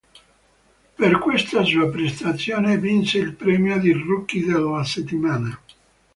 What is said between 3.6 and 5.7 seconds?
di rookie della settimana.